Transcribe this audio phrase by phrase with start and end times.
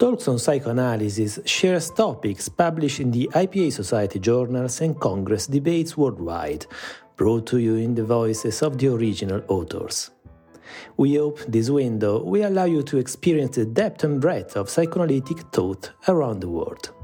[0.00, 6.64] Talks on Psychoanalysis shares topics published in the IPA Society journals and Congress debates worldwide,
[7.16, 10.10] brought to you in the voices of the original authors.
[10.96, 15.40] We hope this window will allow you to experience the depth and breadth of psychoanalytic
[15.52, 16.94] thought around the world.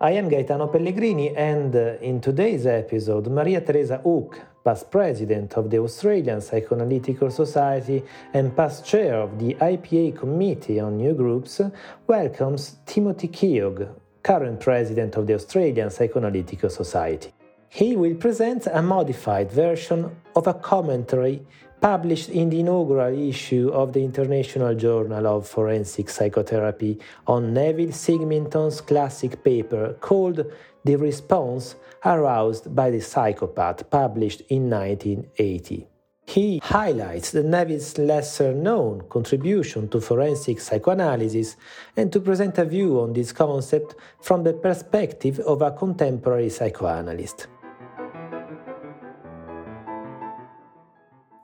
[0.00, 5.70] I am Gaetano Pellegrini, and uh, in today's episode, Maria Teresa Hooke, past president of
[5.70, 8.02] the Australian Psychoanalytical Society
[8.34, 11.60] and past chair of the IPA Committee on New Groups,
[12.06, 17.32] welcomes Timothy Keogh, current president of the Australian Psychoanalytical Society.
[17.68, 21.46] He will present a modified version of a commentary
[21.80, 28.80] published in the inaugural issue of the International Journal of Forensic Psychotherapy on Neville Symington's
[28.80, 30.44] classic paper called
[30.84, 35.86] The Response Aroused by the Psychopath, published in 1980.
[36.26, 41.56] He highlights the Neville's lesser known contribution to forensic psychoanalysis
[41.98, 47.48] and to present a view on this concept from the perspective of a contemporary psychoanalyst.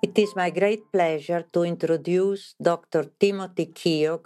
[0.01, 3.11] It is my great pleasure to introduce Dr.
[3.21, 4.23] Timothy Keogh,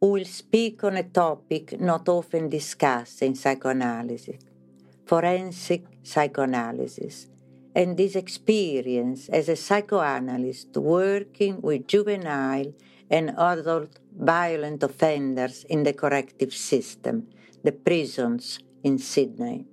[0.00, 4.47] who will speak on a topic not often discussed in psychoanalysis
[5.08, 7.28] forensic psychoanalysis,
[7.74, 12.74] and his experience as a psychoanalyst working with juvenile
[13.10, 17.26] and adult violent offenders in the corrective system,
[17.64, 19.64] the prisons in Sydney.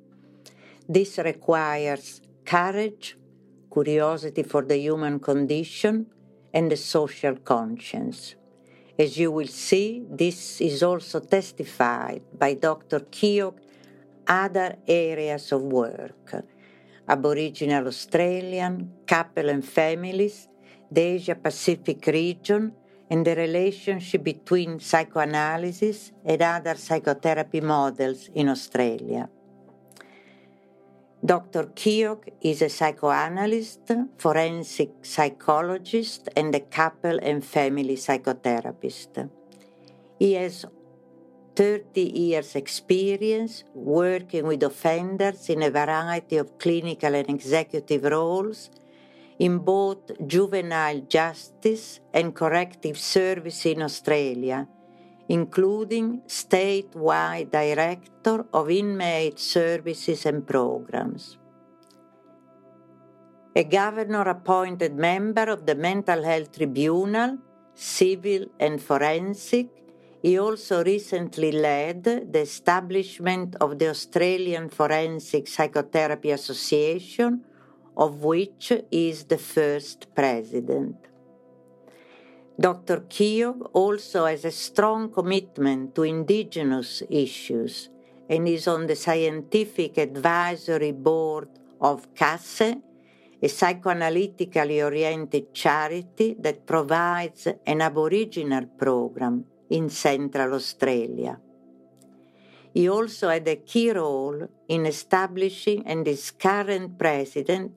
[0.88, 3.18] This requires courage,
[3.72, 6.08] curiosity for the human condition,
[6.54, 8.36] and the social conscience.
[8.98, 13.02] As you will see, this is also testified by Dr.
[13.12, 13.56] Keogh
[14.28, 16.44] other areas of work
[17.08, 20.48] Aboriginal Australian, couple and families,
[20.92, 22.74] the Asia Pacific region,
[23.10, 29.30] and the relationship between psychoanalysis and other psychotherapy models in Australia.
[31.24, 31.72] Dr.
[31.76, 39.30] Keogh is a psychoanalyst, forensic psychologist, and a couple and family psychotherapist.
[40.20, 40.66] He has
[41.56, 48.70] 30 years experience working with offenders in a variety of clinical and executive roles
[49.40, 54.68] in both juvenile justice and corrective service in Australia
[55.28, 61.38] including statewide director of inmate services and programs.
[63.56, 67.38] A governor appointed member of the Mental Health Tribunal,
[67.74, 69.70] Civil and Forensic,
[70.26, 77.44] he also recently led the establishment of the Australian Forensic Psychotherapy Association,
[77.96, 80.96] of which he is the first president.
[82.60, 83.06] Dr.
[83.08, 87.90] Keogh also has a strong commitment to indigenous issues
[88.28, 91.50] and is on the scientific advisory board
[91.80, 92.74] of CASSE,
[93.44, 101.40] a psychoanalytically oriented charity that provides an Aboriginal program in Central Australia.
[102.74, 107.72] He also had a key role in establishing and is current president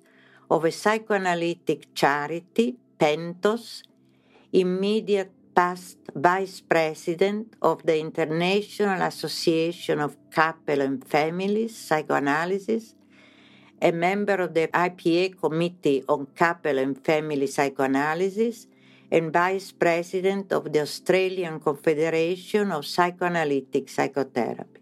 [0.51, 3.83] of a psychoanalytic charity, Pentos,
[4.53, 12.95] immediate past vice president of the International Association of Couple and Families Psychoanalysis,
[13.81, 18.67] a member of the IPA Committee on Couple and Family Psychoanalysis,
[19.11, 24.81] and vice president of the Australian Confederation of Psychoanalytic Psychotherapy.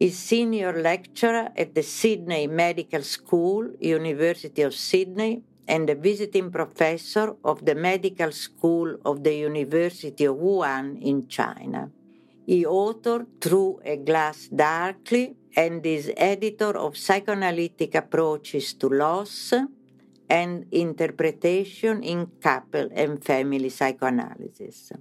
[0.00, 7.36] Is senior lecturer at the Sydney Medical School, University of Sydney, and a visiting professor
[7.44, 11.90] of the Medical School of the University of Wuhan in China.
[12.46, 19.54] He authored Through a Glass Darkly and is editor of Psychoanalytic Approaches to Loss
[20.28, 24.92] and Interpretation in Couple and Family Psychoanalysis.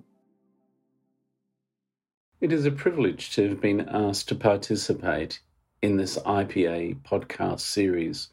[2.42, 5.40] It is a privilege to have been asked to participate
[5.81, 8.30] in this IPA podcast series.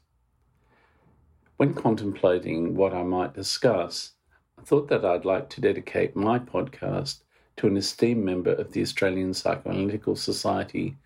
[1.56, 4.12] When contemplating what I might discuss,
[4.58, 7.22] I thought that I'd like to dedicate my podcast
[7.56, 10.96] to an esteemed member of the Australian Psychoanalytical Society,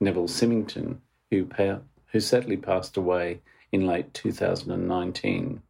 [0.00, 1.00] Neville Symington,
[1.30, 1.48] who,
[2.06, 3.40] who sadly passed away
[3.74, 5.60] in late 2019.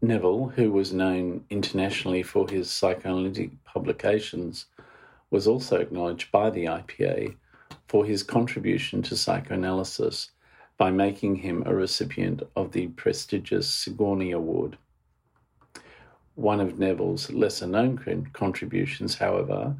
[0.00, 4.66] Neville, who was known internationally for his psychoanalytic publications,
[5.32, 7.34] was also acknowledged by the IPA
[7.88, 10.30] for his contribution to psychoanalysis
[10.78, 14.78] by making him a recipient of the prestigious Sigourney Award.
[16.36, 19.74] One of Neville's lesser known contributions, however,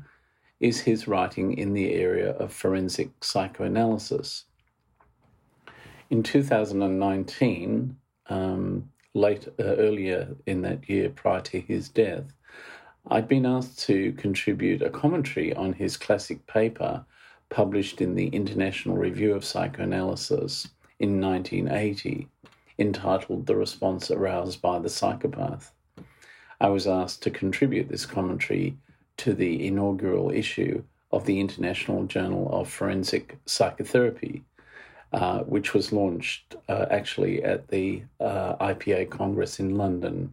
[0.58, 4.46] is his writing in the area of forensic psychoanalysis.
[6.10, 7.96] In 2019,
[8.26, 12.34] um, late uh, earlier in that year prior to his death,
[13.06, 17.04] I'd been asked to contribute a commentary on his classic paper
[17.48, 20.68] published in the International Review of Psychoanalysis
[20.98, 22.26] in 1980,
[22.80, 25.72] entitled The Response Aroused by the Psychopath.
[26.60, 28.76] I was asked to contribute this commentary
[29.18, 30.82] to the inaugural issue
[31.12, 34.44] of the International Journal of Forensic Psychotherapy,
[35.12, 40.32] uh, which was launched uh, actually at the uh, IPA Congress in London.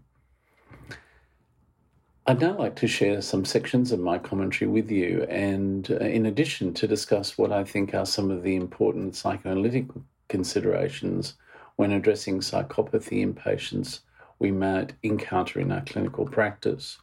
[2.27, 6.25] I'd now like to share some sections of my commentary with you, and uh, in
[6.25, 9.85] addition, to discuss what I think are some of the important psychoanalytic
[10.27, 11.35] considerations
[11.77, 14.01] when addressing psychopathy in patients
[14.39, 16.97] we might encounter in our clinical practice.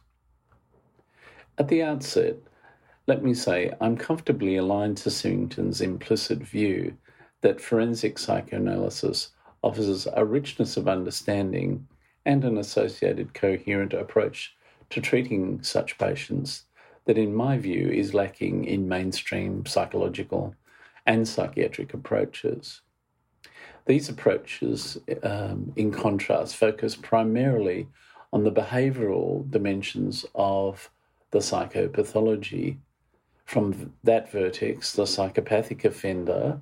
[1.57, 2.35] At the outset,
[3.07, 6.95] let me say I'm comfortably aligned to Symington's implicit view
[7.45, 9.29] that forensic psychoanalysis
[9.61, 11.87] offers a richness of understanding
[12.25, 14.55] and an associated coherent approach
[14.89, 16.63] to treating such patients
[17.05, 20.55] that, in my view, is lacking in mainstream psychological
[21.05, 22.81] and psychiatric approaches.
[23.85, 27.87] These approaches, um, in contrast, focus primarily
[28.33, 30.89] on the behavioral dimensions of
[31.29, 32.77] the psychopathology.
[33.45, 36.59] From that vertex, the psychopathic offender,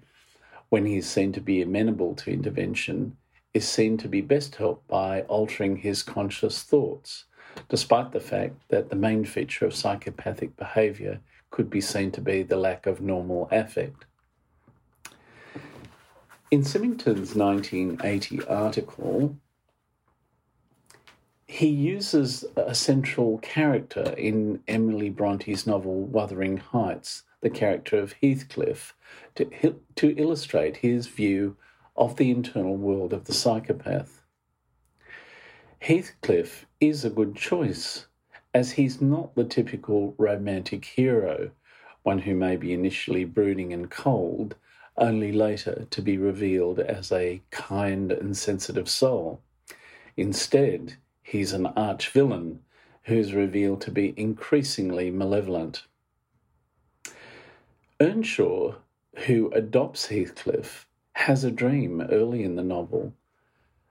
[0.74, 3.16] when he is seen to be amenable to intervention,
[3.54, 7.26] is seen to be best helped by altering his conscious thoughts,
[7.70, 11.20] despite the fact that the main feature of psychopathic behavior
[11.52, 14.06] could be seen to be the lack of normal affect.
[16.50, 19.38] In Symington's 1980 article,
[21.46, 28.96] he uses a central character in Emily Bronte's novel Wuthering Heights, the character of Heathcliff,
[29.36, 31.56] to, to illustrate his view
[31.96, 34.22] of the internal world of the psychopath.
[35.80, 38.08] Heathcliff is a good choice,
[38.54, 41.52] as he's not the typical romantic hero,
[42.04, 44.56] one who may be initially brooding and cold,
[44.98, 49.42] only later to be revealed as a kind and sensitive soul.
[50.16, 52.60] Instead, he's an arch villain
[53.04, 55.84] who is revealed to be increasingly malevolent.
[58.04, 58.76] Earnshaw,
[59.28, 63.14] who adopts Heathcliff, has a dream early in the novel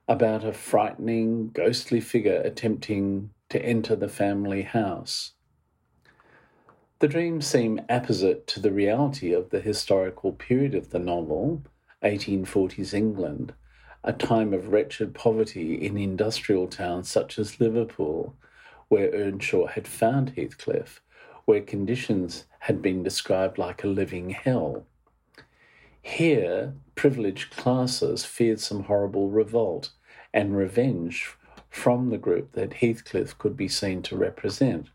[0.07, 5.31] about a frightening, ghostly figure attempting to enter the family house.
[6.99, 11.63] The dreams seem apposite to the reality of the historical period of the novel,
[12.03, 13.55] 1840s England,
[14.03, 18.35] a time of wretched poverty in industrial towns such as Liverpool,
[18.89, 21.01] where Earnshaw had found Heathcliff,
[21.45, 24.85] where conditions had been described like a living hell.
[26.01, 29.91] Here, privileged classes feared some horrible revolt
[30.33, 31.35] and revenge
[31.69, 34.89] from the group that Heathcliff could be seen to represent.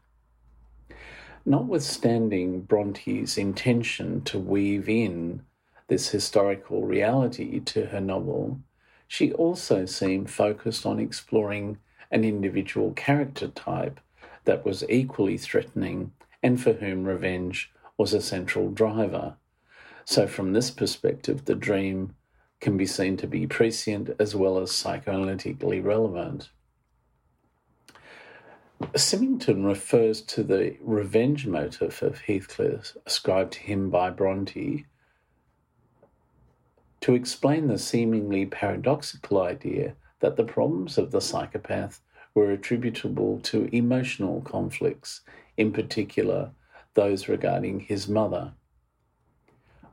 [1.44, 5.42] Notwithstanding Bronte's intention to weave in
[5.88, 8.60] this historical reality to her novel,
[9.06, 11.78] she also seemed focused on exploring
[12.10, 13.98] an individual character type
[14.44, 16.12] that was equally threatening
[16.48, 19.36] and for whom revenge was a central driver.
[20.06, 22.14] So, from this perspective, the dream
[22.58, 26.48] can be seen to be prescient as well as psychoanalytically relevant.
[28.96, 34.86] Symington refers to the revenge motive of Heathcliff ascribed to him by Bronte
[37.02, 42.00] to explain the seemingly paradoxical idea that the problems of the psychopath
[42.32, 45.20] were attributable to emotional conflicts,
[45.58, 46.50] in particular
[46.94, 48.53] those regarding his mother.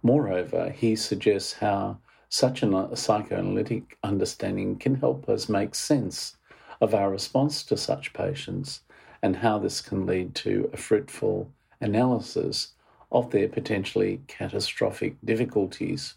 [0.02, 1.98] Moreover, he suggests how
[2.30, 6.38] such a psychoanalytic understanding can help us make sense
[6.82, 8.82] of our response to such patients
[9.22, 12.74] and how this can lead to a fruitful analysis
[13.12, 16.16] of their potentially catastrophic difficulties.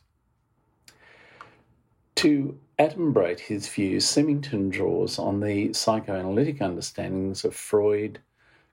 [2.16, 8.18] To adumbrate his views, Symington draws on the psychoanalytic understandings of Freud,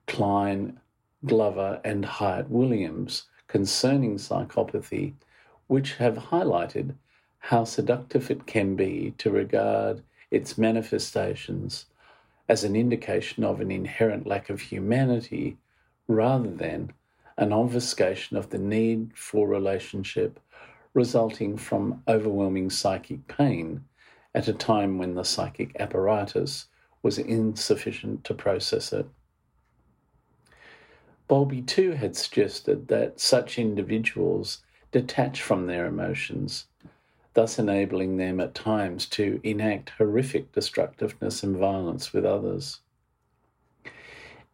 [0.08, 0.80] Klein,
[1.26, 5.14] Glover, and Hyatt Williams concerning psychopathy,
[5.68, 6.96] which have highlighted
[7.40, 11.86] how seductive it can be to regard its manifestations
[12.48, 15.58] as an indication of an inherent lack of humanity
[16.08, 16.92] rather than
[17.38, 20.40] an obfuscation of the need for relationship
[20.94, 23.84] resulting from overwhelming psychic pain
[24.34, 26.68] at a time when the psychic apparatus
[27.04, 29.06] was insufficient to process it.
[31.28, 36.68] Bowlby too had suggested that such individuals detach from their emotions,
[37.34, 42.82] thus enabling them at times to enact horrific destructiveness and violence with others.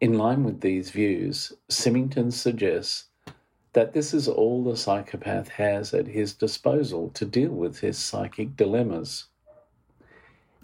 [0.00, 3.04] In line with these views, Symington suggests
[3.72, 8.56] that this is all the psychopath has at his disposal to deal with his psychic
[8.56, 9.26] dilemmas.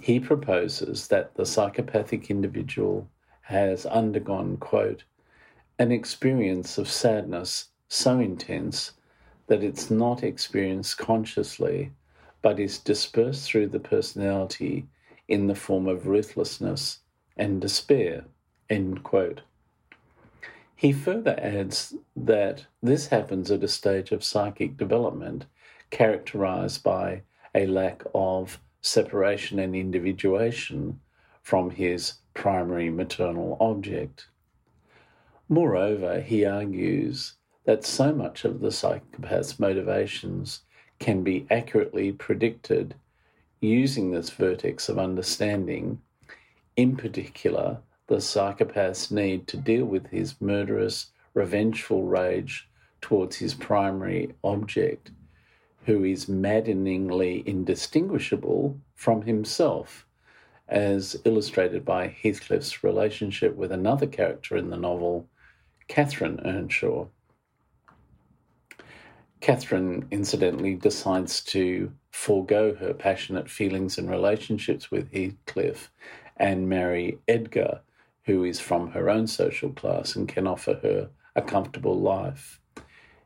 [0.00, 3.08] He proposes that the psychopathic individual
[3.42, 5.04] has undergone, quote,
[5.78, 8.92] an experience of sadness so intense
[9.46, 11.92] that it's not experienced consciously,
[12.42, 14.86] but is dispersed through the personality
[15.28, 16.98] in the form of ruthlessness
[17.36, 18.24] and despair.
[18.68, 19.42] End quote.
[20.74, 25.46] He further adds that this happens at a stage of psychic development
[25.90, 27.22] characterized by
[27.54, 31.00] a lack of separation and individuation
[31.42, 34.28] from his primary maternal object.
[35.50, 40.60] Moreover, he argues that so much of the psychopath's motivations
[40.98, 42.94] can be accurately predicted
[43.60, 46.02] using this vertex of understanding,
[46.76, 47.78] in particular,
[48.08, 52.68] the psychopath's need to deal with his murderous, revengeful rage
[53.00, 55.10] towards his primary object,
[55.86, 60.06] who is maddeningly indistinguishable from himself,
[60.68, 65.26] as illustrated by Heathcliff's relationship with another character in the novel,
[65.88, 67.06] Catherine Earnshaw.
[69.40, 75.90] Catherine, incidentally, decides to forego her passionate feelings and relationships with Heathcliff
[76.36, 77.80] and marry Edgar,
[78.24, 82.60] who is from her own social class and can offer her a comfortable life.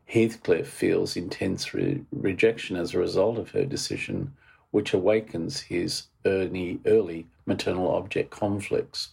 [0.05, 4.33] Heathcliff feels intense re- rejection as a result of her decision,
[4.71, 9.09] which awakens his early, early maternal object conflicts.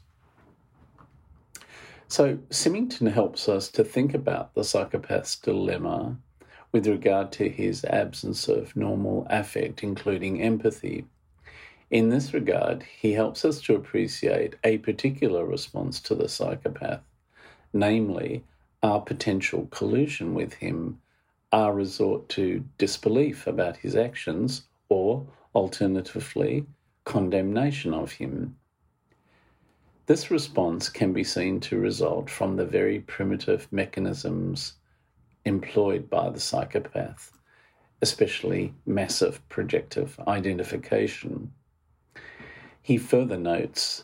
[2.10, 6.16] So, Symington helps us to think about the psychopath's dilemma
[6.72, 11.06] with regard to his absence of normal affect, including empathy.
[11.88, 17.02] In this regard, he helps us to appreciate a particular response to the psychopath,
[17.72, 18.42] namely,
[18.82, 21.00] our potential collusion with him,
[21.52, 26.66] our resort to disbelief about his actions, or alternatively,
[27.04, 28.56] condemnation of him.
[30.10, 34.72] This response can be seen to result from the very primitive mechanisms
[35.44, 37.38] employed by the psychopath,
[38.02, 41.52] especially massive projective identification.
[42.82, 44.02] He further notes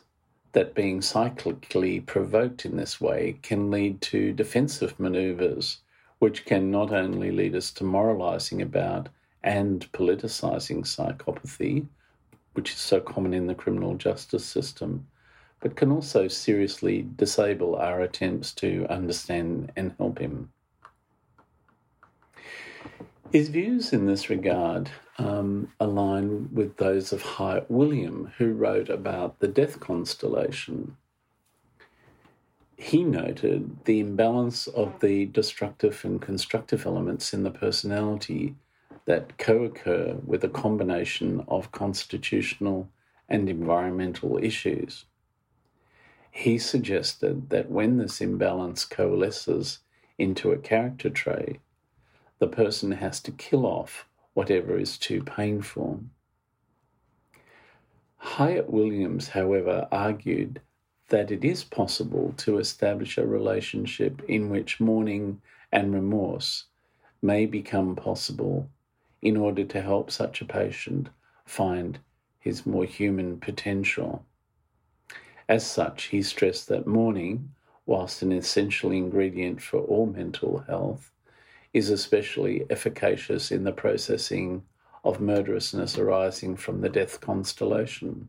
[0.53, 5.79] that being cyclically provoked in this way can lead to defensive maneuvers,
[6.21, 9.09] which can not only lead us to moralizing about
[9.43, 11.85] and politicizing psychopathy,
[12.53, 15.05] which is so common in the criminal justice system,
[15.67, 20.53] but can also seriously disable our attempts to understand and help him.
[23.33, 29.41] His views in this regard um, align with those of Hyatt William, who wrote about
[29.41, 30.97] the death constellation.
[32.77, 38.55] He noted the imbalance of the destructive and constructive elements in the personality
[39.07, 42.89] that co occur with a combination of constitutional
[43.29, 45.07] and environmental issues.
[46.37, 49.79] He suggested that when this imbalance coalesces
[50.19, 51.61] into a character trait,
[52.41, 56.05] the person has to kill off whatever is too painful.
[58.19, 60.61] Hyatt Williams, however, argued
[61.09, 65.41] that it is possible to establish a relationship in which mourning
[65.73, 66.67] and remorse
[67.23, 68.69] may become possible
[69.23, 71.09] in order to help such a patient
[71.47, 71.99] find
[72.39, 74.23] his more human potential.
[75.49, 77.51] As such, he stressed that mourning,
[77.87, 81.13] whilst an essential ingredient for all mental health,
[81.73, 84.65] is especially efficacious in the processing
[85.05, 88.29] of murderousness arising from the death constellation.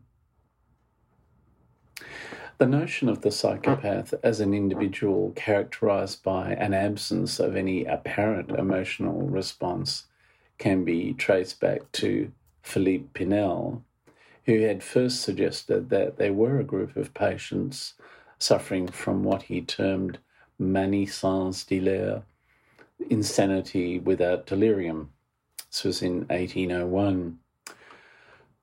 [2.58, 8.50] The notion of the psychopath as an individual characterized by an absence of any apparent
[8.50, 10.06] emotional response
[10.58, 12.32] can be traced back to
[12.62, 13.82] Philippe Pinel,
[14.48, 17.92] who had first suggested that there were a group of patients
[18.38, 20.18] suffering from what he termed
[20.58, 22.22] manie sans délire,
[23.10, 25.10] Insanity Without Delirium.
[25.70, 27.38] This was in 1801.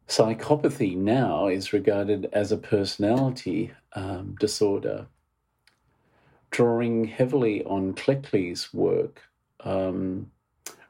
[0.08, 5.06] Psychopathy now is regarded as a personality um, disorder.
[6.50, 9.22] Drawing heavily on Cleckley's work,
[9.60, 10.32] um,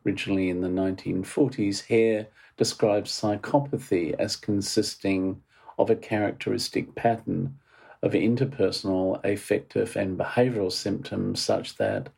[0.06, 5.42] originally in the 1940s, Hare describes psychopathy as consisting
[5.78, 7.58] of a characteristic pattern
[8.02, 12.10] of interpersonal, affective, and behavioral symptoms such that,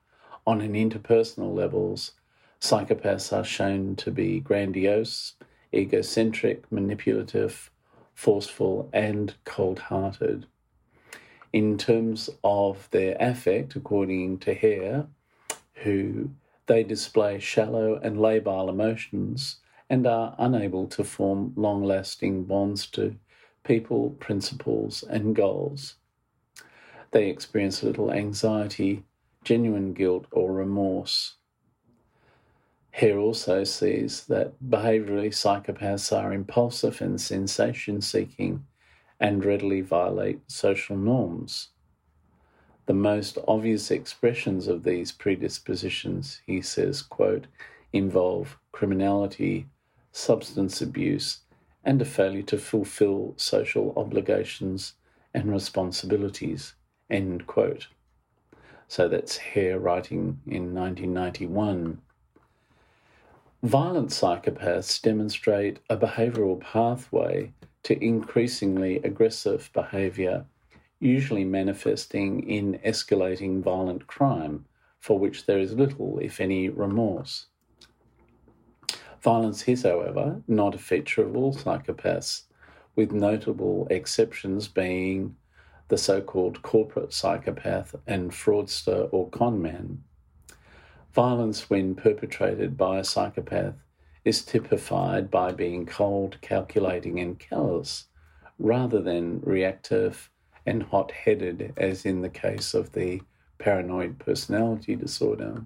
[0.46, 2.12] on an interpersonal levels,
[2.60, 5.34] psychopaths are shown to be grandiose,
[5.74, 7.72] egocentric, manipulative,
[8.14, 10.46] forceful, and cold hearted.
[11.54, 15.08] In terms of their affect, according to Hare,
[15.76, 16.30] who
[16.68, 19.58] they display shallow and labile emotions
[19.90, 23.16] and are unable to form long lasting bonds to
[23.64, 25.96] people, principles, and goals.
[27.12, 29.04] They experience little anxiety,
[29.44, 31.36] genuine guilt, or remorse.
[32.92, 38.66] Hare also sees that behaviourally psychopaths are impulsive and sensation seeking
[39.20, 41.70] and readily violate social norms.
[42.88, 47.46] The most obvious expressions of these predispositions, he says, quote,
[47.94, 49.68] involve criminality,
[50.12, 51.42] substance abuse,
[51.84, 54.94] and a failure to fulfill social obligations
[55.34, 56.76] and responsibilities.
[57.10, 57.88] End quote.
[58.88, 62.02] So that's Hare writing in 1991.
[63.64, 67.52] Violent psychopaths demonstrate a behavioural pathway
[67.84, 70.46] to increasingly aggressive behaviour,
[71.00, 74.66] usually manifesting in escalating violent crime
[75.00, 77.48] for which there is little, if any, remorse.
[79.22, 82.44] Violence is, however, not a feature of all psychopaths,
[82.96, 85.36] with notable exceptions being
[85.88, 90.04] the so called corporate psychopath and fraudster or conman.
[91.14, 93.76] Violence, when perpetrated by a psychopath,
[94.26, 98.06] is typified by being cold, calculating, and callous,
[98.60, 100.30] rather than reactive
[100.68, 103.22] and hot headed, as in the case of the
[103.58, 105.66] paranoid personality disorder.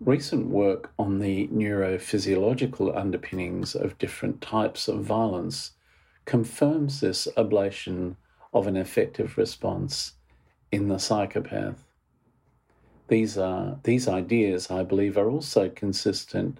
[0.00, 5.72] Recent work on the neurophysiological underpinnings of different types of violence
[6.26, 8.16] confirms this ablation
[8.52, 10.12] of an affective response
[10.70, 11.84] in the psychopath.
[13.08, 16.58] These, are, these ideas, I believe, are also consistent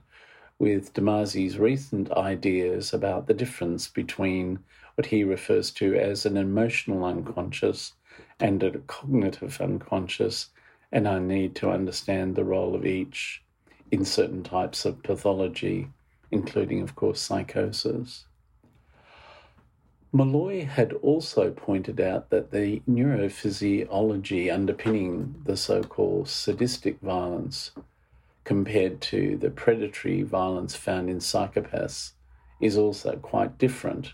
[0.58, 4.60] with Damasio's recent ideas about the difference between
[4.96, 7.92] what he refers to as an emotional unconscious
[8.40, 10.48] and a cognitive unconscious
[10.92, 13.42] and I need to understand the role of each
[13.90, 15.88] in certain types of pathology,
[16.30, 18.24] including, of course, psychosis.
[20.14, 27.72] Meloy had also pointed out that the neurophysiology underpinning the so called sadistic violence
[28.44, 32.12] compared to the predatory violence found in psychopaths
[32.60, 34.12] is also quite different.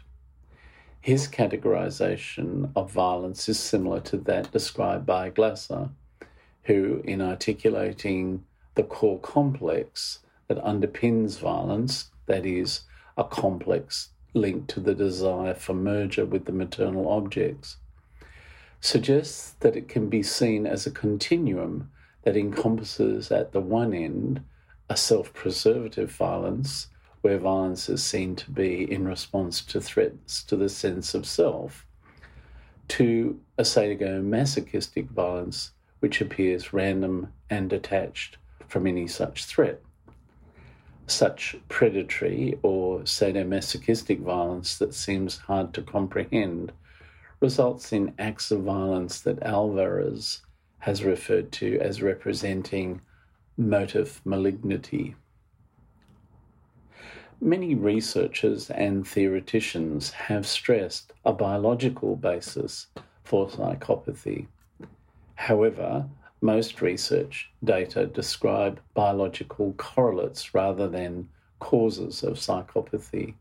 [1.02, 5.90] His categorization of violence is similar to that described by Glasser
[6.64, 8.44] who, in articulating
[8.76, 12.82] the core complex that underpins violence, that is,
[13.18, 17.78] a complex linked to the desire for merger with the maternal objects,
[18.80, 21.90] suggests that it can be seen as a continuum
[22.22, 24.40] that encompasses at the one end
[24.88, 26.86] a self preservative violence,
[27.22, 31.86] where violence is seen to be in response to threats to the sense of self,
[32.88, 38.36] to a sadomasochistic violence which appears random and detached
[38.68, 39.80] from any such threat.
[41.06, 46.72] Such predatory or sadomasochistic violence that seems hard to comprehend
[47.40, 50.42] results in acts of violence that Alvarez
[50.78, 53.00] has referred to as representing
[53.56, 55.14] motive malignity.
[57.44, 62.86] Many researchers and theoreticians have stressed a biological basis
[63.24, 64.46] for psychopathy.
[65.34, 66.06] However,
[66.40, 73.34] most research data describe biological correlates rather than causes of psychopathy.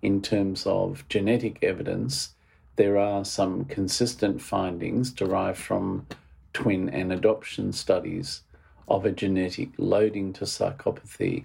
[0.00, 2.34] In terms of genetic evidence,
[2.76, 6.06] there are some consistent findings derived from
[6.54, 8.40] twin and adoption studies
[8.88, 11.44] of a genetic loading to psychopathy,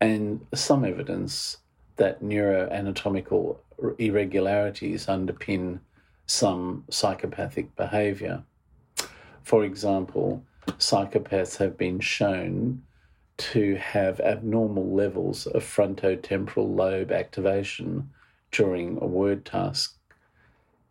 [0.00, 1.58] and some evidence
[1.96, 3.56] that neuroanatomical
[3.98, 5.80] irregularities underpin
[6.26, 8.42] some psychopathic behaviour.
[9.42, 12.82] For example, psychopaths have been shown
[13.38, 18.10] to have abnormal levels of frontotemporal lobe activation
[18.50, 19.96] during a word task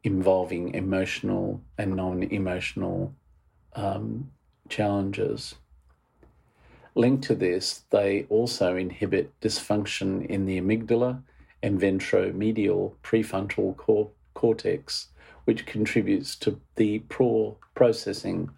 [0.04, 3.14] involving emotional and non emotional
[3.76, 4.32] um,
[4.70, 5.56] challenges.
[6.98, 11.22] Linked to this, they also inhibit dysfunction in the amygdala
[11.62, 15.10] and ventromedial prefrontal cor- cortex,
[15.44, 18.50] which contributes to the poor processing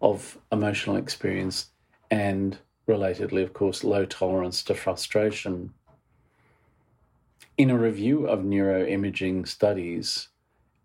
[0.00, 1.70] of emotional experience
[2.10, 5.74] and relatedly, of course, low tolerance to frustration.
[7.58, 10.28] In a review of neuroimaging studies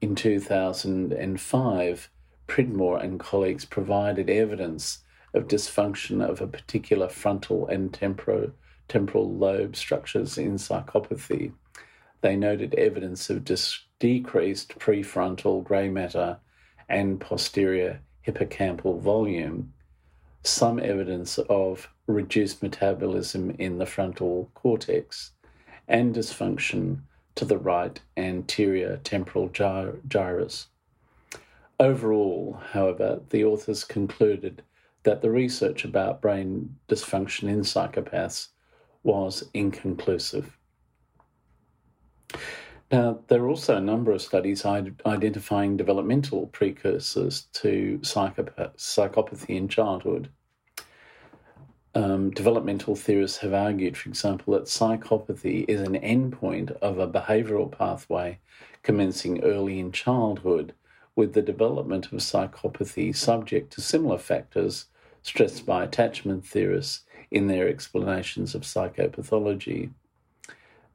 [0.01, 2.09] in 2005,
[2.47, 4.99] Pridmore and colleagues provided evidence
[5.37, 8.51] of dysfunction of a particular frontal and temporal,
[8.87, 11.51] temporal lobe structures in psychopathy.
[12.21, 16.39] They noted evidence of dis- decreased prefrontal grey matter
[16.89, 19.73] and posterior hippocampal volume,
[20.43, 25.31] some evidence of reduced metabolism in the frontal cortex,
[25.87, 27.01] and dysfunction
[27.35, 30.67] to the right anterior temporal gyrus.
[31.79, 34.63] Overall, however, the authors concluded
[35.07, 38.49] that the research about brain dysfunction in psychopaths
[39.03, 40.57] was inconclusive.
[42.91, 50.27] Now, there are also a number of studies identifying developmental precursors to psychopathy in childhood.
[51.95, 57.71] Um, developmental theorists have argued, for example, that psychopathy is an endpoint of a behavioral
[57.71, 58.39] pathway
[58.83, 60.73] commencing early in childhood,
[61.15, 64.87] with the development of psychopathy subject to similar factors
[65.27, 69.91] stressed by attachment theorists in their explanations of psychopathology.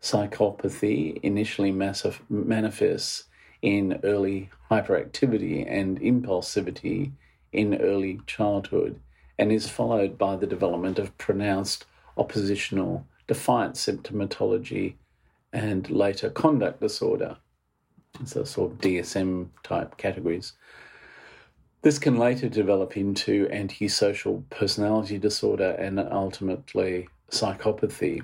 [0.01, 3.25] Psychopathy initially massive, manifests
[3.61, 7.12] in early hyperactivity and impulsivity
[7.53, 8.99] in early childhood
[9.38, 11.85] and is followed by the development of pronounced
[12.16, 14.95] oppositional defiant symptomatology
[15.53, 17.37] and later conduct disorder.
[18.18, 20.55] A sort of DSM type categories.
[21.83, 28.23] This can later develop into antisocial personality disorder and ultimately psychopathy.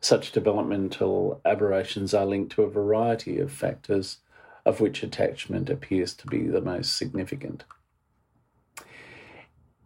[0.00, 4.18] Such developmental aberrations are linked to a variety of factors,
[4.66, 7.62] of which attachment appears to be the most significant.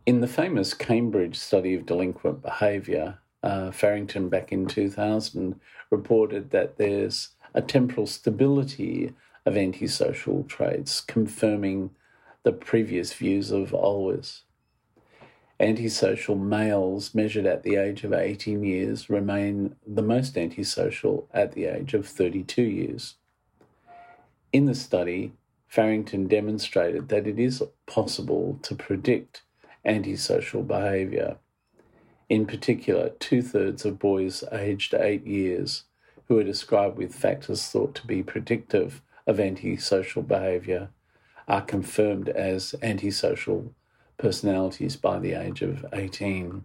[0.07, 6.79] In the famous Cambridge study of delinquent behaviour, uh, Farrington back in 2000 reported that
[6.79, 9.13] there's a temporal stability
[9.45, 11.91] of antisocial traits, confirming
[12.47, 14.43] the previous views of Alwiss.
[15.59, 21.65] Antisocial males measured at the age of 18 years remain the most antisocial at the
[21.65, 23.17] age of 32 years.
[24.53, 25.33] In the study,
[25.67, 29.43] Farrington demonstrated that it is possible to predict
[29.85, 31.39] antisocial behaviour.
[32.29, 35.83] In particular, two thirds of boys aged eight years
[36.29, 40.91] who are described with factors thought to be predictive of antisocial behaviour
[41.49, 43.73] are confirmed as antisocial
[44.19, 46.65] personalities by the age of 18.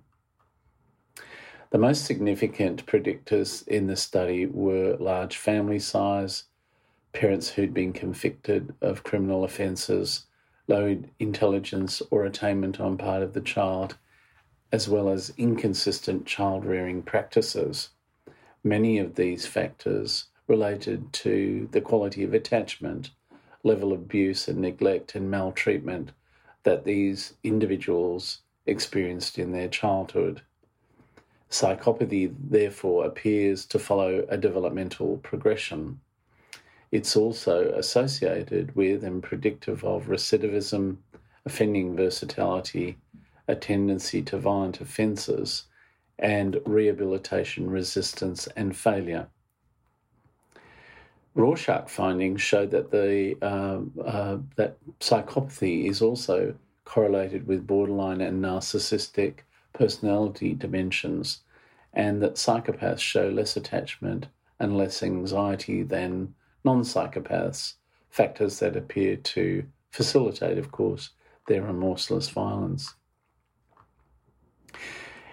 [1.72, 6.46] The most significant predictors in the study were large family size,
[7.14, 10.26] parents who'd been convicted of criminal offences,
[10.68, 13.98] low intelligence or attainment on part of the child,
[14.72, 17.90] as well as inconsistent child rearing practices.
[18.64, 23.12] Many of these factors related to the quality of attachment
[23.64, 26.12] level of abuse and neglect and maltreatment
[26.64, 30.42] that these individuals experienced in their childhood.
[31.50, 36.00] Psychopathy, therefore, appears to follow a developmental progression.
[36.92, 40.98] It's also associated with and predictive of recidivism,
[41.46, 42.98] offending versatility,
[43.48, 45.66] a tendency to violent offences,
[46.20, 49.28] and rehabilitation resistance and failure.
[51.34, 58.44] Rorschach findings showed that the uh, uh, that psychopathy is also correlated with borderline and
[58.44, 59.40] narcissistic
[59.74, 61.40] personality dimensions,
[61.94, 64.28] and that psychopaths show less attachment
[64.60, 67.76] and less anxiety than non-psychopaths,
[68.10, 71.12] factors that appear to facilitate, of course,
[71.48, 72.94] their remorseless violence.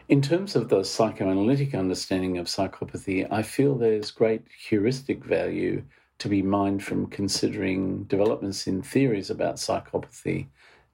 [0.08, 5.84] In terms of the psychoanalytic understanding of psychopathy, I feel there's great heuristic value
[6.16, 10.46] to be mined from considering developments in theories about psychopathy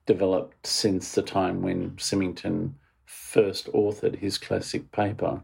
[0.05, 2.75] developed since the time when Symington
[3.05, 5.41] first authored his classic paper.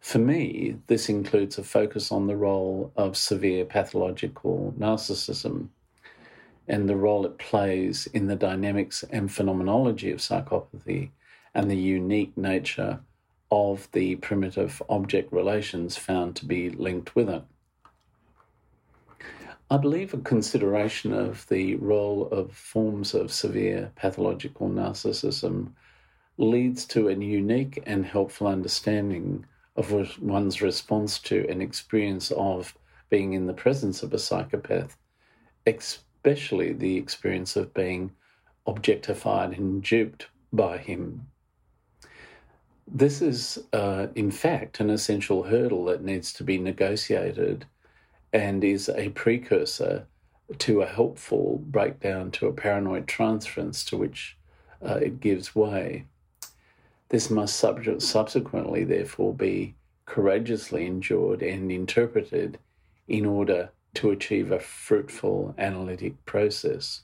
[0.00, 5.68] For me, this includes a focus on the role of severe pathological narcissism
[6.68, 11.08] and the role it plays in the dynamics and phenomenology of psychopathy
[11.56, 13.00] and the unique nature
[13.50, 17.42] of the primitive object relations found to be linked with it.
[19.70, 25.72] I believe a consideration of the role of forms of severe pathological narcissism
[26.36, 32.76] leads to a unique and helpful understanding of one's response to an experience of
[33.08, 34.98] being in the presence of a psychopath,
[35.66, 38.12] especially the experience of being
[38.66, 41.26] objectified and duped by him
[42.88, 47.66] This is, uh, in fact, an essential hurdle that needs to be negotiated
[48.32, 50.06] and is a precursor
[50.58, 54.36] to a helpful breakdown to a paranoid transference to which
[54.86, 56.04] uh, it gives way.
[57.08, 62.58] This must sub- subsequently, therefore, be courageously endured and interpreted
[63.08, 67.02] in order to achieve a fruitful analytic process.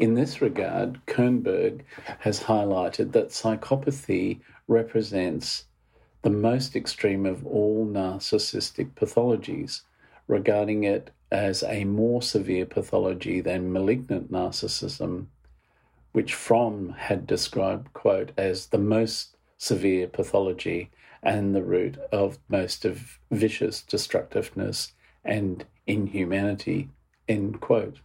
[0.00, 1.82] In this regard, Kernberg
[2.20, 5.66] has highlighted that psychopathy represents
[6.22, 9.82] the most extreme of all narcissistic pathologies,
[10.26, 15.26] regarding it as a more severe pathology than malignant narcissism,
[16.12, 20.88] which Fromm had described, quote, as the most severe pathology
[21.22, 24.94] and the root of most of vicious destructiveness
[25.26, 26.88] and inhumanity,
[27.28, 28.00] end quote.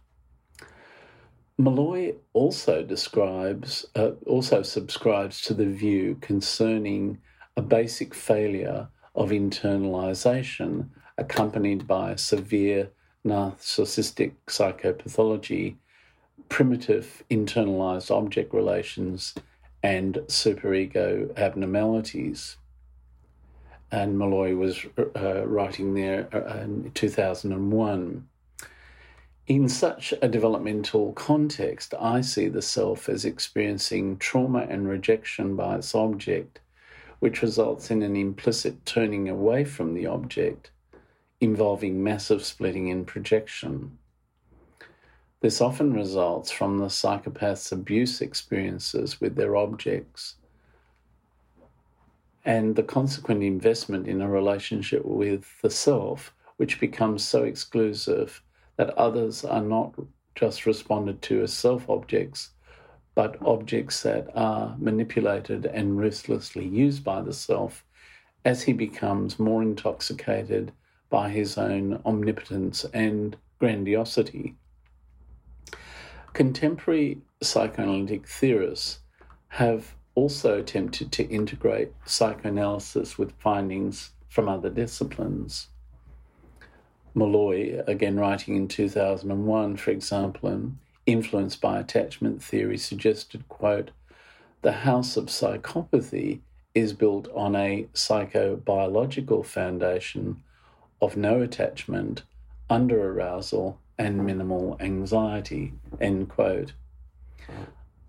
[1.58, 7.18] Meloy also describes, uh, also subscribes to the view concerning
[7.56, 12.90] a basic failure of internalization accompanied by severe
[13.24, 15.76] narcissistic psychopathology,
[16.50, 19.34] primitive internalized object relations,
[19.82, 22.58] and superego abnormalities.
[23.90, 28.28] And Meloy was uh, writing there uh, in 2001.
[29.46, 35.76] In such a developmental context, I see the self as experiencing trauma and rejection by
[35.76, 36.58] its object,
[37.20, 40.72] which results in an implicit turning away from the object,
[41.40, 43.98] involving massive splitting and projection.
[45.42, 50.34] This often results from the psychopath's abuse experiences with their objects
[52.44, 58.42] and the consequent investment in a relationship with the self, which becomes so exclusive
[58.76, 59.94] that others are not
[60.34, 62.50] just responded to as self objects,
[63.14, 67.84] but objects that are manipulated and ruthlessly used by the self
[68.44, 70.72] as he becomes more intoxicated
[71.08, 74.54] by his own omnipotence and grandiosity.
[76.32, 79.00] Contemporary psychoanalytic theorists
[79.48, 85.68] have also attempted to integrate psychoanalysis with findings from other disciplines.
[87.16, 90.76] Meloy, again writing in 2001, for example, and
[91.06, 93.90] influenced by attachment theory, suggested, quote,
[94.62, 96.40] the house of psychopathy
[96.74, 100.42] is built on a psychobiological foundation
[101.00, 102.22] of no attachment,
[102.68, 106.72] under arousal, and minimal anxiety, end quote.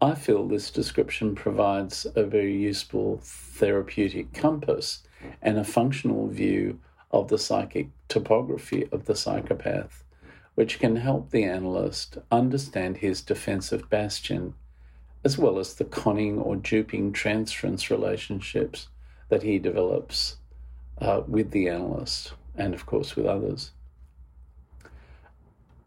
[0.01, 5.03] I feel this description provides a very useful therapeutic compass
[5.41, 6.79] and a functional view
[7.11, 10.03] of the psychic topography of the psychopath,
[10.55, 14.53] which can help the analyst understand his defensive bastion,
[15.23, 18.87] as well as the conning or duping transference relationships
[19.29, 20.37] that he develops
[20.99, 23.71] uh, with the analyst and, of course, with others.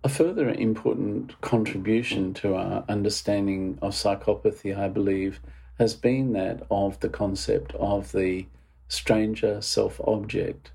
[0.02, 5.40] A further important contribution to our understanding of psychopathy, I believe,
[5.78, 8.46] has been that of the concept of the
[8.88, 10.70] stranger self object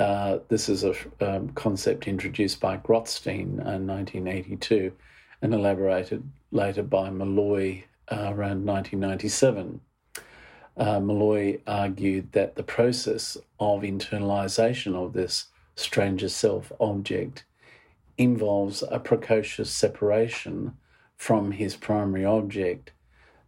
[0.00, 4.92] uh, this is a um, concept introduced by Grotstein in 1982
[5.42, 9.80] and elaborated later by Meloy uh, around 1997.
[10.76, 17.44] Uh, Meloy argued that the process of internalization of this stranger self object
[18.16, 20.74] involves a precocious separation
[21.16, 22.92] from his primary object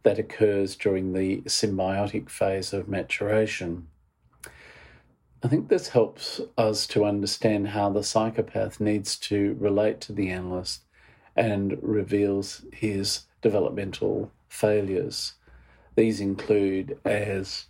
[0.02, 3.86] that occurs during the symbiotic phase of maturation.
[5.44, 10.30] I think this helps us to understand how the psychopath needs to relate to the
[10.30, 10.82] analyst
[11.34, 15.32] and reveals his developmental failures.
[15.96, 17.66] These include, as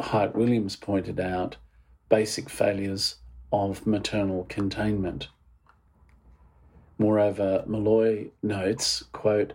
[0.00, 1.56] Hyatt Williams pointed out,
[2.10, 3.16] basic failures
[3.50, 5.28] of maternal containment.
[6.98, 9.54] Moreover, Meloy notes, quote,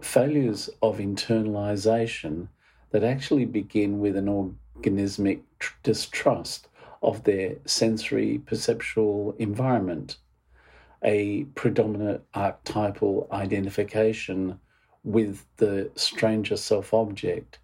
[0.00, 2.46] failures of internalization
[2.90, 5.40] that actually begin with an organismic
[5.82, 6.68] distrust
[7.04, 10.16] of their sensory perceptual environment,
[11.02, 14.58] a predominant archetypal identification
[15.04, 17.58] with the stranger self object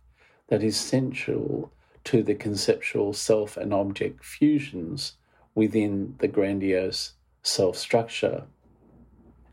[0.49, 1.73] that is central
[2.05, 5.15] to the conceptual self and object fusions
[5.55, 8.45] within the grandiose self structure,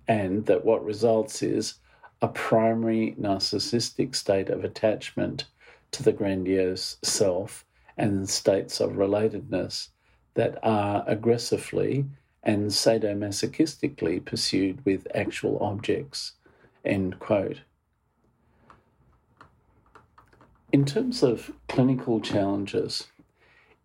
[0.08, 1.76] and that what results is
[2.22, 5.46] a primary narcissistic state of attachment
[5.92, 7.64] to the grandiose self
[7.98, 9.90] and states of relatedness
[10.36, 12.06] that are aggressively
[12.44, 16.34] and sadomasochistically pursued with actual objects.
[16.86, 17.62] End quote.
[20.72, 23.08] In terms of clinical challenges,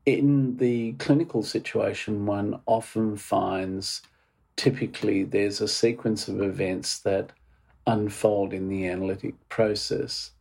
[0.04, 4.02] in the clinical situation, one often finds
[4.56, 7.30] typically there's a sequence of events that
[7.86, 10.31] unfold in the analytic process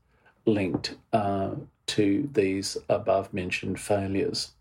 [0.45, 1.51] linked uh,
[1.87, 4.51] to these above mentioned failures.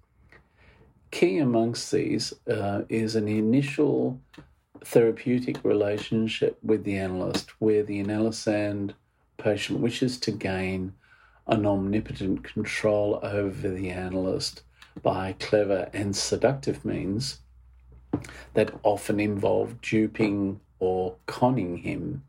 [1.10, 4.20] Key amongst these uh, is an initial
[4.84, 8.92] therapeutic relationship with the analyst where the analysand
[9.36, 10.92] patient wishes to gain
[11.46, 14.62] an omnipotent control over the analyst
[15.02, 17.40] by clever and seductive means
[18.54, 22.22] that often involve duping or conning him.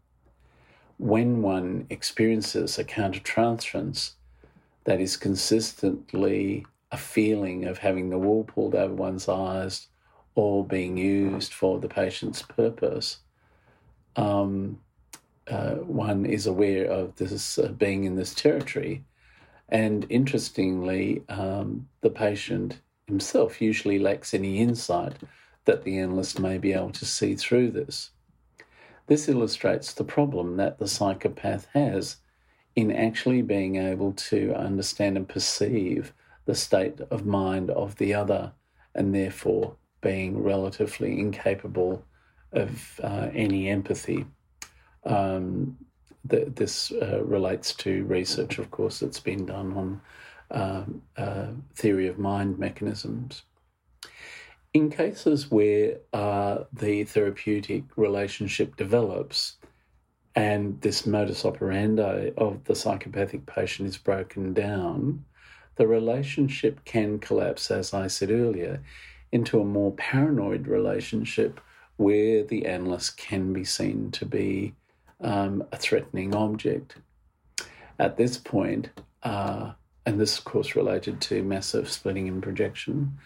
[1.02, 4.12] When one experiences a countertransference
[4.84, 9.88] that is consistently a feeling of having the wool pulled over one's eyes
[10.36, 13.18] or being used for the patient's purpose,
[14.16, 14.80] um,
[15.48, 19.04] uh, one is aware of this uh, being in this territory
[19.72, 25.14] and interestingly, um, the patient himself usually lacks any insight
[25.66, 28.12] that the analyst may be able to see through this.
[29.08, 32.18] This illustrates the problem that the psychopath has
[32.76, 36.14] in actually being able to understand and perceive
[36.46, 38.54] the state of mind of the other
[38.96, 42.04] and therefore being relatively incapable
[42.54, 44.26] of uh, any empathy.
[45.06, 45.78] Um,
[46.24, 50.02] this uh, relates to research, of course, that's been done on
[50.52, 53.44] um, uh, theory of mind mechanisms.
[54.74, 59.58] In cases where uh, the therapeutic relationship develops
[60.34, 65.26] and this modus operandi of the psychopathic patient is broken down,
[65.76, 68.82] the relationship can collapse, as I said earlier,
[69.34, 71.60] into a more paranoid relationship
[71.98, 74.74] where the analyst can be seen to be
[75.20, 76.96] um, a threatening object.
[78.00, 78.90] At this point,
[79.24, 79.74] uh,
[80.06, 83.18] and this, is, of course, related to massive splitting and projection,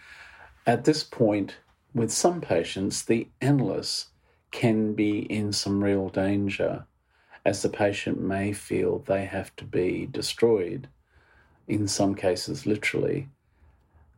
[0.66, 1.56] at this point,
[1.94, 4.08] with some patients, the analyst
[4.50, 6.84] can be in some real danger
[7.44, 10.88] as the patient may feel they have to be destroyed,
[11.68, 13.28] in some cases, literally.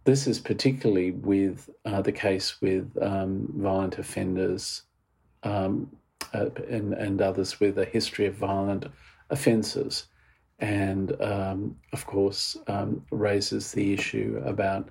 [0.05, 4.83] This is particularly with uh, the case with um, violent offenders,
[5.43, 5.91] um,
[6.33, 8.87] uh, and, and others with a history of violent
[9.29, 10.07] offences.
[10.59, 14.89] And um, of course, um, raises the issue about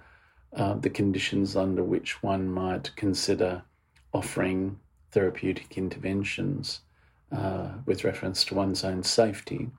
[0.58, 3.62] uh, the conditions under which one might consider
[4.12, 4.80] offering
[5.12, 6.82] therapeutic interventions
[7.32, 9.70] uh, with reference to one's own safety.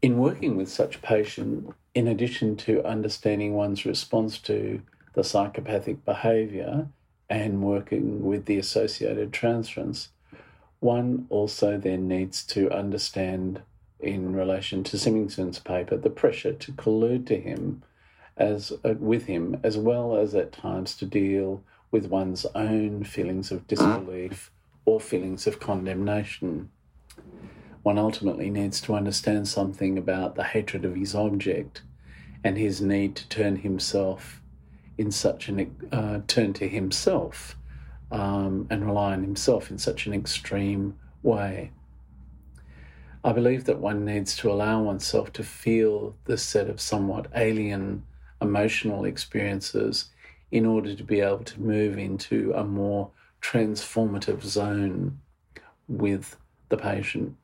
[0.00, 4.80] In working with such a patient, in addition to understanding one's response to
[5.12, 6.88] the psychopathic behaviour,
[7.28, 10.08] and working with the associated transference,
[10.80, 13.60] one also then needs to understand,
[14.00, 17.82] in relation to Symington's paper, the pressure to collude to him
[18.40, 23.52] as uh, with him, as well as at times to deal with one's own feelings
[23.52, 24.50] of disbelief
[24.84, 26.70] or feelings of condemnation.
[27.82, 31.82] One ultimately needs to understand something about the hatred of his object
[32.42, 34.40] and his need to turn himself
[34.96, 37.56] in such an uh, turn to himself
[38.10, 41.70] um, and rely on himself in such an extreme way.
[43.22, 48.04] I believe that one needs to allow oneself to feel this set of somewhat alien
[48.40, 50.10] emotional experiences
[50.50, 55.20] in order to be able to move into a more transformative zone
[55.88, 56.36] with
[56.68, 57.36] the patient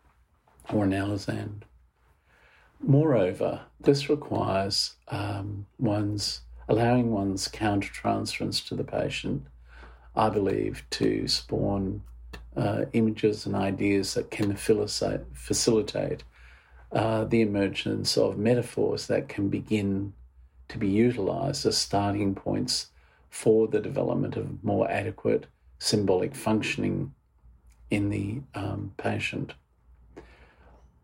[0.73, 1.63] or an analysand.
[2.81, 9.47] Moreover, this requires um, one's allowing one's countertransference to the patient,
[10.15, 12.03] I believe, to spawn
[12.57, 16.25] uh, images and ideas that can facilitate
[16.93, 20.13] uh, the emergence of metaphors that can begin
[20.69, 22.89] to be utilized as starting points
[23.31, 25.47] for the development of more adequate
[25.79, 27.13] symbolic functioning
[27.91, 29.55] in the um, patient.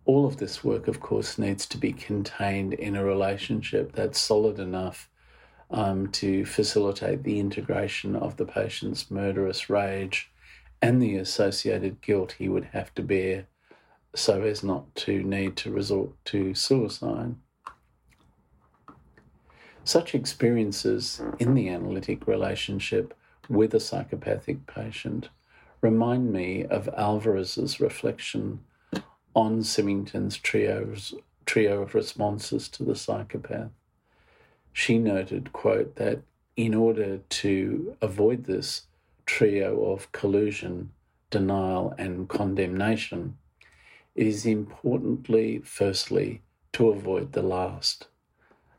[0.05, 4.59] All of this work, of course, needs to be contained in a relationship that's solid
[4.59, 5.09] enough
[5.71, 10.31] um, to facilitate the integration of the patient's murderous rage
[10.81, 13.47] and the associated guilt he would have to bear
[14.15, 17.35] so as not to need to resort to suicide.
[19.85, 23.15] Such experiences in the analytic relationship
[23.49, 25.29] with a psychopathic patient
[25.81, 28.61] remind me of Alvarez's reflection
[29.35, 30.95] on Symington's trio,
[31.45, 33.71] trio of responses to the psychopath
[34.73, 36.23] she noted, quote, that
[36.57, 38.83] in order to avoid this
[39.27, 40.91] trio of collusion,
[41.31, 43.37] denial, and condemnation,
[44.15, 48.09] it is importantly, firstly, to avoid the last.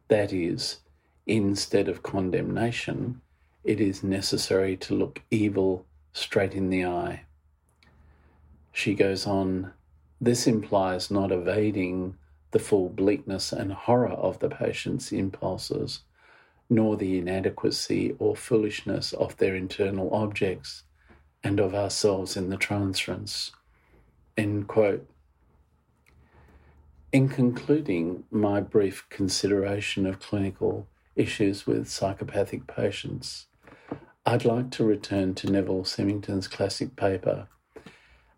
[0.08, 0.78] That is,
[1.26, 3.22] instead of condemnation,
[3.64, 7.24] it is necessary to look evil straight in the eye.
[8.72, 9.72] She goes on,
[10.20, 12.18] this implies not evading
[12.52, 16.02] the full bleakness and horror of the patient's impulses,
[16.70, 20.84] nor the inadequacy or foolishness of their internal objects
[21.44, 23.52] and of ourselves in the transference.
[24.38, 25.08] End quote.
[27.12, 33.48] In concluding my brief consideration of clinical issues with psychopathic patients,
[34.26, 37.48] I'd like to return to Neville Symington's classic paper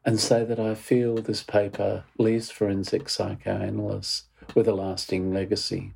[0.03, 5.93] and say that I feel this paper leaves forensic psychoanalysts with a lasting legacy.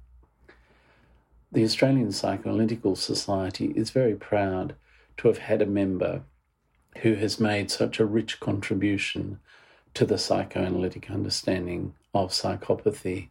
[1.51, 4.75] The Australian Psychoanalytical Society is very proud
[5.17, 6.21] to have had a member
[6.99, 9.39] who has made such a rich contribution
[9.93, 13.30] to the psychoanalytic understanding of psychopathy.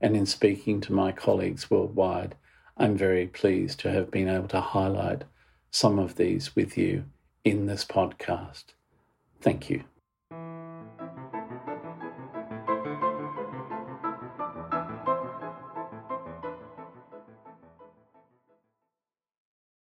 [0.00, 2.34] And in speaking to my colleagues worldwide,
[2.76, 5.24] I'm very pleased to have been able to highlight
[5.70, 7.04] some of these with you
[7.44, 8.64] in this podcast.
[9.40, 9.84] Thank you.